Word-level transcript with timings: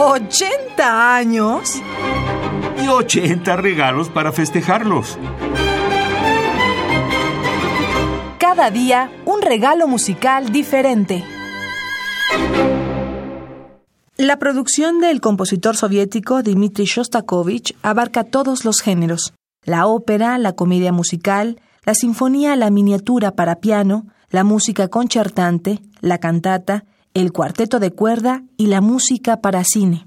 ¿80 0.00 0.80
años? 0.80 1.82
Y 2.82 2.88
80 2.88 3.54
regalos 3.56 4.08
para 4.08 4.32
festejarlos. 4.32 5.18
Cada 8.38 8.70
día 8.70 9.12
un 9.26 9.42
regalo 9.42 9.86
musical 9.86 10.52
diferente. 10.52 11.22
La 14.16 14.38
producción 14.38 15.00
del 15.00 15.20
compositor 15.20 15.76
soviético 15.76 16.42
Dmitri 16.42 16.86
Shostakovich 16.86 17.76
abarca 17.82 18.24
todos 18.24 18.64
los 18.64 18.80
géneros: 18.80 19.34
la 19.64 19.86
ópera, 19.86 20.38
la 20.38 20.54
comedia 20.54 20.92
musical, 20.92 21.60
la 21.84 21.92
sinfonía, 21.94 22.56
la 22.56 22.70
miniatura 22.70 23.32
para 23.32 23.56
piano, 23.56 24.06
la 24.30 24.44
música 24.44 24.88
concertante, 24.88 25.80
la 26.00 26.16
cantata, 26.16 26.84
el 27.20 27.32
cuarteto 27.32 27.78
de 27.78 27.92
cuerda 27.92 28.42
y 28.56 28.66
la 28.66 28.80
música 28.80 29.40
para 29.40 29.62
cine. 29.64 30.06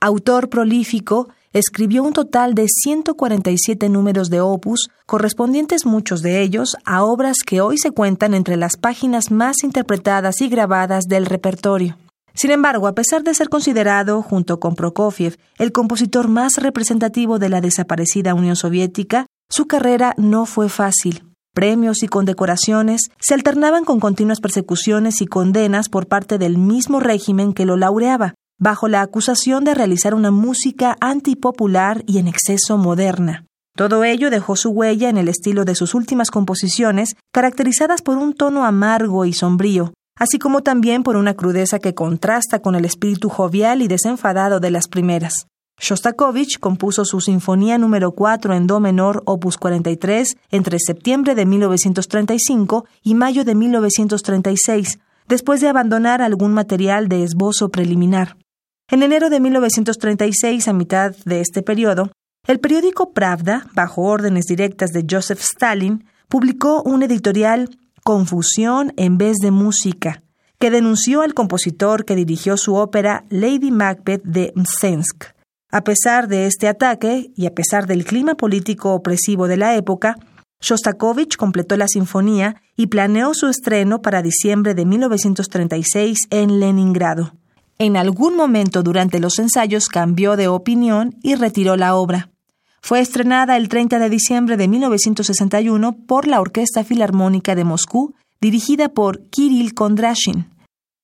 Autor 0.00 0.48
prolífico, 0.48 1.28
escribió 1.52 2.02
un 2.02 2.12
total 2.12 2.54
de 2.54 2.66
147 2.68 3.88
números 3.88 4.30
de 4.30 4.40
opus, 4.40 4.90
correspondientes 5.06 5.86
muchos 5.86 6.22
de 6.22 6.42
ellos 6.42 6.76
a 6.84 7.04
obras 7.04 7.38
que 7.44 7.60
hoy 7.60 7.78
se 7.78 7.90
cuentan 7.90 8.34
entre 8.34 8.56
las 8.56 8.76
páginas 8.76 9.30
más 9.30 9.64
interpretadas 9.64 10.40
y 10.40 10.48
grabadas 10.48 11.04
del 11.04 11.26
repertorio. 11.26 11.96
Sin 12.34 12.50
embargo, 12.50 12.86
a 12.86 12.94
pesar 12.94 13.24
de 13.24 13.34
ser 13.34 13.48
considerado, 13.48 14.22
junto 14.22 14.60
con 14.60 14.76
Prokofiev, 14.76 15.36
el 15.58 15.72
compositor 15.72 16.28
más 16.28 16.56
representativo 16.56 17.38
de 17.38 17.48
la 17.48 17.60
desaparecida 17.60 18.34
Unión 18.34 18.54
Soviética, 18.54 19.26
su 19.50 19.66
carrera 19.66 20.14
no 20.16 20.46
fue 20.46 20.68
fácil. 20.68 21.27
Premios 21.54 22.02
y 22.02 22.08
condecoraciones 22.08 23.10
se 23.20 23.34
alternaban 23.34 23.84
con 23.84 24.00
continuas 24.00 24.40
persecuciones 24.40 25.20
y 25.20 25.26
condenas 25.26 25.88
por 25.88 26.06
parte 26.06 26.38
del 26.38 26.58
mismo 26.58 27.00
régimen 27.00 27.52
que 27.52 27.66
lo 27.66 27.76
laureaba, 27.76 28.34
bajo 28.58 28.88
la 28.88 29.02
acusación 29.02 29.64
de 29.64 29.74
realizar 29.74 30.14
una 30.14 30.30
música 30.30 30.96
antipopular 31.00 32.02
y 32.06 32.18
en 32.18 32.28
exceso 32.28 32.76
moderna. 32.76 33.44
Todo 33.76 34.02
ello 34.02 34.30
dejó 34.30 34.56
su 34.56 34.70
huella 34.70 35.08
en 35.08 35.18
el 35.18 35.28
estilo 35.28 35.64
de 35.64 35.76
sus 35.76 35.94
últimas 35.94 36.30
composiciones, 36.30 37.14
caracterizadas 37.32 38.02
por 38.02 38.16
un 38.16 38.34
tono 38.34 38.64
amargo 38.64 39.24
y 39.24 39.32
sombrío, 39.32 39.92
así 40.18 40.40
como 40.40 40.62
también 40.62 41.04
por 41.04 41.16
una 41.16 41.34
crudeza 41.34 41.78
que 41.78 41.94
contrasta 41.94 42.58
con 42.58 42.74
el 42.74 42.84
espíritu 42.84 43.28
jovial 43.28 43.80
y 43.80 43.86
desenfadado 43.86 44.58
de 44.58 44.72
las 44.72 44.88
primeras. 44.88 45.46
Shostakovich 45.80 46.58
compuso 46.58 47.04
su 47.04 47.20
Sinfonía 47.20 47.78
número 47.78 48.12
4 48.12 48.54
en 48.54 48.66
Do 48.66 48.80
menor, 48.80 49.22
opus 49.26 49.56
43, 49.58 50.36
entre 50.50 50.78
septiembre 50.80 51.34
de 51.34 51.46
1935 51.46 52.84
y 53.02 53.14
mayo 53.14 53.44
de 53.44 53.54
1936, 53.54 54.98
después 55.28 55.60
de 55.60 55.68
abandonar 55.68 56.20
algún 56.20 56.52
material 56.52 57.08
de 57.08 57.22
esbozo 57.22 57.68
preliminar. 57.68 58.36
En 58.90 59.02
enero 59.02 59.30
de 59.30 59.38
1936, 59.38 60.66
a 60.66 60.72
mitad 60.72 61.14
de 61.24 61.40
este 61.40 61.62
periodo, 61.62 62.10
el 62.46 62.58
periódico 62.58 63.12
Pravda, 63.12 63.66
bajo 63.74 64.02
órdenes 64.02 64.46
directas 64.46 64.90
de 64.90 65.04
Joseph 65.08 65.40
Stalin, 65.40 66.06
publicó 66.28 66.82
un 66.82 67.02
editorial 67.02 67.68
Confusión 68.02 68.94
en 68.96 69.18
vez 69.18 69.36
de 69.36 69.50
música, 69.50 70.22
que 70.58 70.70
denunció 70.70 71.20
al 71.20 71.34
compositor 71.34 72.04
que 72.04 72.16
dirigió 72.16 72.56
su 72.56 72.74
ópera 72.74 73.24
Lady 73.28 73.70
Macbeth 73.70 74.22
de 74.24 74.52
Msensk. 74.56 75.37
A 75.70 75.82
pesar 75.82 76.28
de 76.28 76.46
este 76.46 76.66
ataque 76.66 77.30
y 77.36 77.44
a 77.44 77.54
pesar 77.54 77.86
del 77.86 78.06
clima 78.06 78.36
político 78.36 78.94
opresivo 78.94 79.48
de 79.48 79.58
la 79.58 79.76
época, 79.76 80.16
Shostakovich 80.62 81.36
completó 81.36 81.76
la 81.76 81.88
sinfonía 81.88 82.62
y 82.74 82.86
planeó 82.86 83.34
su 83.34 83.48
estreno 83.48 84.00
para 84.00 84.22
diciembre 84.22 84.74
de 84.74 84.86
1936 84.86 86.28
en 86.30 86.58
Leningrado. 86.58 87.34
En 87.78 87.98
algún 87.98 88.34
momento 88.34 88.82
durante 88.82 89.20
los 89.20 89.38
ensayos 89.38 89.88
cambió 89.88 90.36
de 90.36 90.48
opinión 90.48 91.16
y 91.22 91.34
retiró 91.34 91.76
la 91.76 91.94
obra. 91.94 92.30
Fue 92.80 93.00
estrenada 93.00 93.58
el 93.58 93.68
30 93.68 93.98
de 93.98 94.08
diciembre 94.08 94.56
de 94.56 94.68
1961 94.68 95.98
por 96.06 96.26
la 96.26 96.40
Orquesta 96.40 96.82
Filarmónica 96.82 97.54
de 97.54 97.64
Moscú, 97.64 98.14
dirigida 98.40 98.88
por 98.88 99.28
Kirill 99.28 99.74
Kondrashin. 99.74 100.48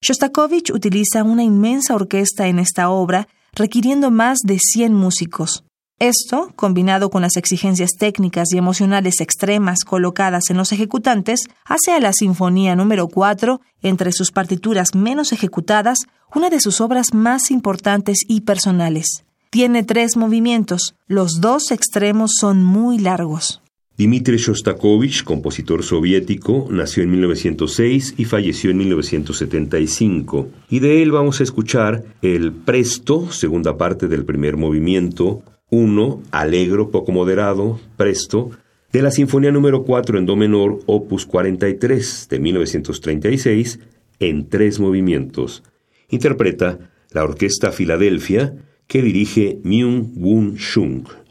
Shostakovich 0.00 0.70
utiliza 0.70 1.22
una 1.22 1.42
inmensa 1.42 1.94
orquesta 1.94 2.46
en 2.46 2.58
esta 2.58 2.88
obra, 2.88 3.28
requiriendo 3.54 4.10
más 4.10 4.38
de 4.44 4.58
100 4.58 4.94
músicos. 4.94 5.64
Esto, 6.00 6.52
combinado 6.56 7.08
con 7.08 7.22
las 7.22 7.36
exigencias 7.36 7.92
técnicas 7.98 8.52
y 8.52 8.58
emocionales 8.58 9.20
extremas 9.20 9.84
colocadas 9.84 10.50
en 10.50 10.56
los 10.56 10.72
ejecutantes, 10.72 11.48
hace 11.64 11.92
a 11.92 12.00
la 12.00 12.12
Sinfonía 12.12 12.74
número 12.74 13.06
4, 13.08 13.60
entre 13.80 14.10
sus 14.10 14.32
partituras 14.32 14.94
menos 14.94 15.32
ejecutadas, 15.32 15.98
una 16.34 16.50
de 16.50 16.60
sus 16.60 16.80
obras 16.80 17.14
más 17.14 17.52
importantes 17.52 18.18
y 18.26 18.40
personales. 18.40 19.24
Tiene 19.50 19.84
tres 19.84 20.16
movimientos, 20.16 20.96
los 21.06 21.40
dos 21.40 21.70
extremos 21.70 22.32
son 22.40 22.64
muy 22.64 22.98
largos. 22.98 23.62
Dmitri 23.96 24.38
Shostakovich, 24.38 25.22
compositor 25.22 25.84
soviético, 25.84 26.66
nació 26.68 27.04
en 27.04 27.12
1906 27.12 28.14
y 28.18 28.24
falleció 28.24 28.72
en 28.72 28.78
1975. 28.78 30.48
Y 30.68 30.80
de 30.80 31.00
él 31.00 31.12
vamos 31.12 31.38
a 31.38 31.44
escuchar 31.44 32.02
el 32.20 32.50
Presto, 32.50 33.30
segunda 33.30 33.76
parte 33.76 34.08
del 34.08 34.24
primer 34.24 34.56
movimiento, 34.56 35.44
1, 35.70 36.22
Alegro 36.32 36.90
poco 36.90 37.12
moderado, 37.12 37.78
Presto, 37.96 38.50
de 38.92 39.00
la 39.00 39.12
Sinfonía 39.12 39.52
número 39.52 39.84
4 39.84 40.18
en 40.18 40.26
Do 40.26 40.34
menor, 40.34 40.80
opus 40.86 41.24
43 41.24 42.28
de 42.28 42.40
1936, 42.40 43.78
en 44.18 44.48
tres 44.48 44.80
movimientos. 44.80 45.62
Interpreta 46.08 46.90
la 47.12 47.22
Orquesta 47.22 47.70
Filadelfia, 47.70 48.56
que 48.88 49.02
dirige 49.02 49.60
Myung 49.62 50.10
Woon 50.16 50.56
Shung. 50.56 51.23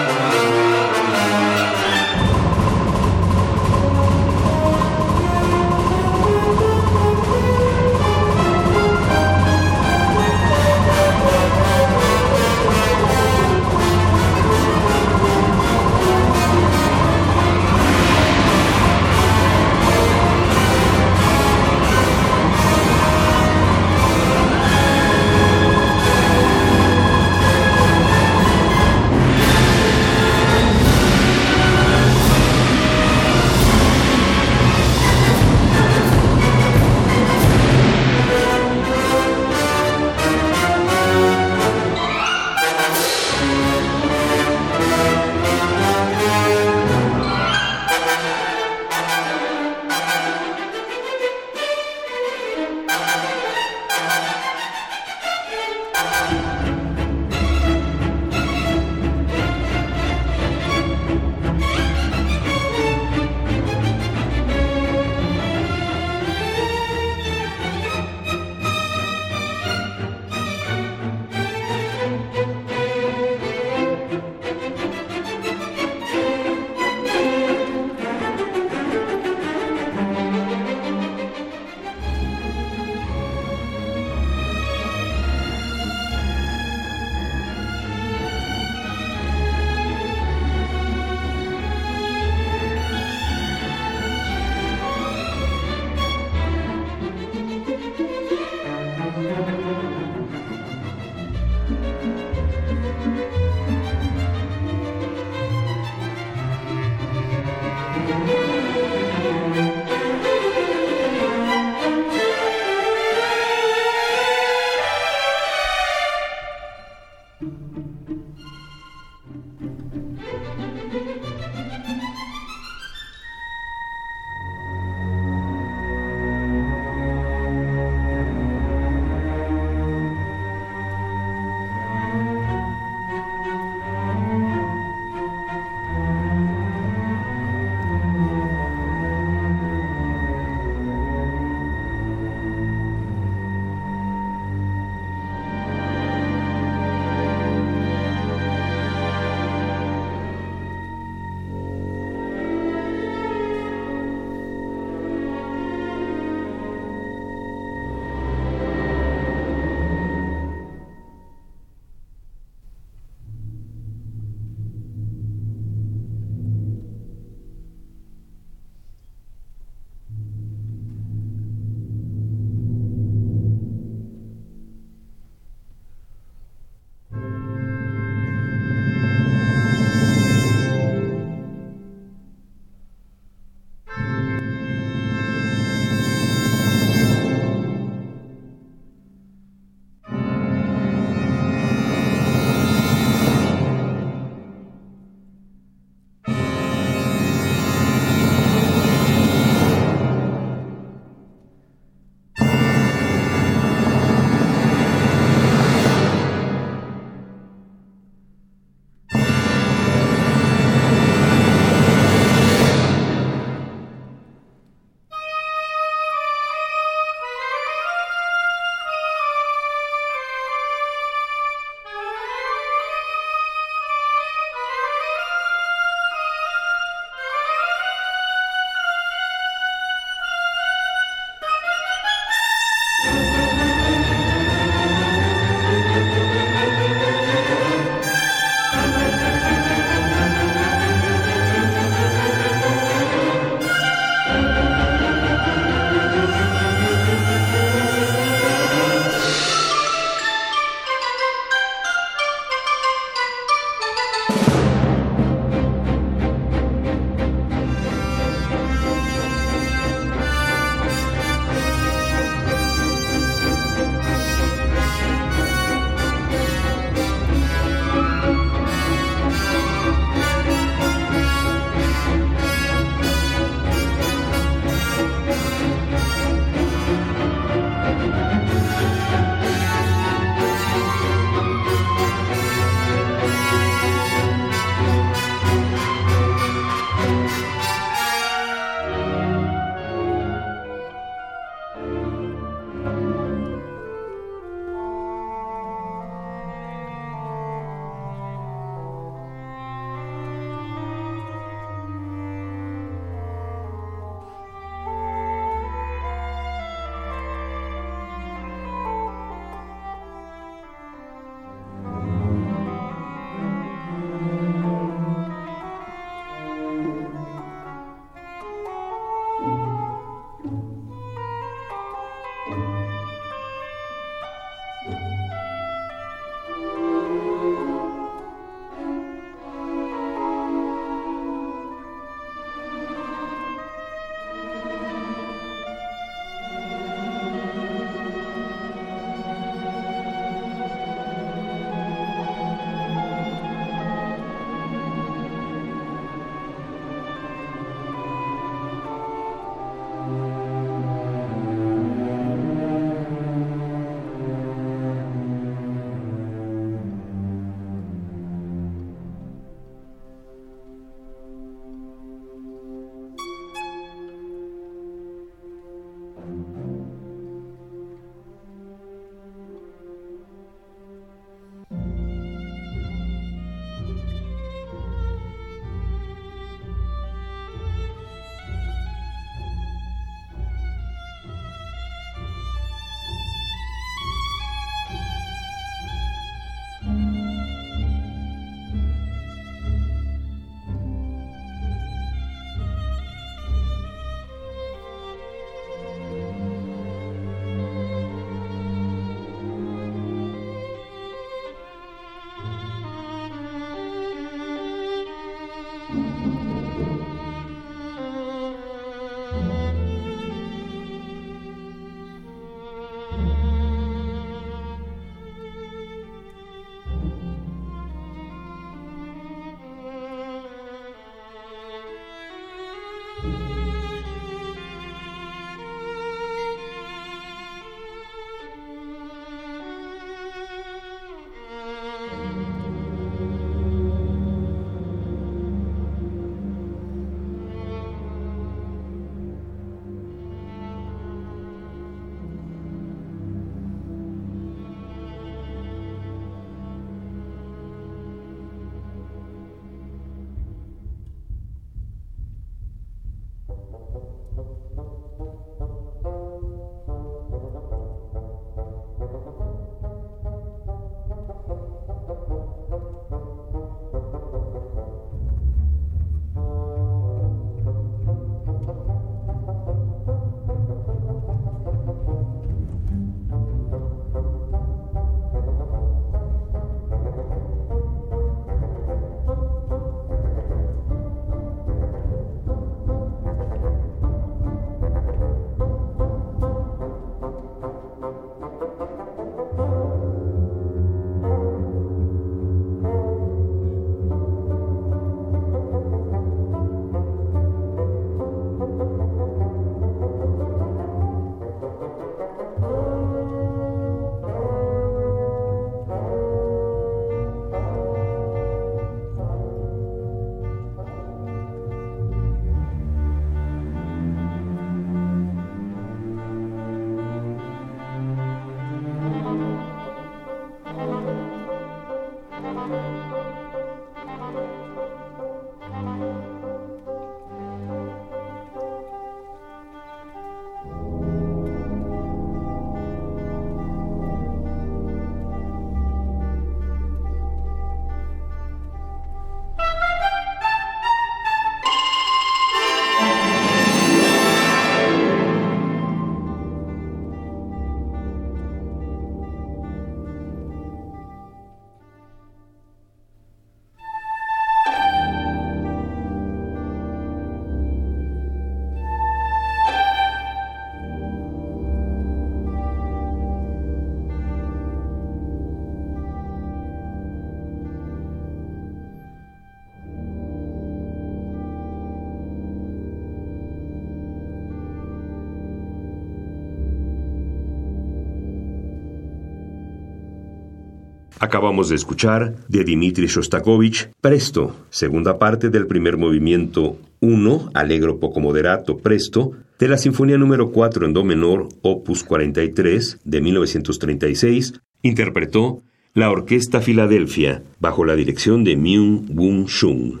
Acabamos 581.18 581.70
de 581.70 581.76
escuchar 581.76 582.36
de 582.48 582.64
Dmitri 582.64 583.06
Shostakovich 583.06 583.90
Presto, 584.00 584.54
segunda 584.68 585.18
parte 585.18 585.48
del 585.48 585.66
primer 585.66 585.96
movimiento 585.96 586.76
1, 587.00 587.50
Alegro 587.54 587.98
poco 587.98 588.20
moderato 588.20 588.76
Presto, 588.76 589.32
de 589.58 589.68
la 589.68 589.78
Sinfonía 589.78 590.18
número 590.18 590.50
4 590.52 590.84
en 590.84 590.92
Do 590.92 591.04
menor, 591.04 591.48
opus 591.62 592.04
43, 592.04 592.98
de 593.02 593.20
1936, 593.22 594.60
interpretó 594.82 595.62
la 595.94 596.10
Orquesta 596.10 596.60
Filadelfia, 596.60 597.42
bajo 597.60 597.86
la 597.86 597.96
dirección 597.96 598.44
de 598.44 598.56
Myung 598.56 599.06
Woon 599.08 599.46
Shung. 599.46 600.00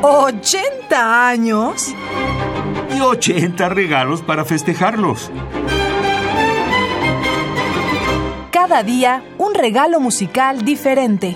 ¿80 0.00 0.92
años? 0.92 1.94
Y 2.96 3.00
80 3.00 3.68
regalos 3.68 4.22
para 4.22 4.46
festejarlos. 4.46 5.30
Cada 8.76 8.82
día 8.82 9.22
un 9.38 9.54
regalo 9.54 10.00
musical 10.00 10.62
diferente. 10.62 11.34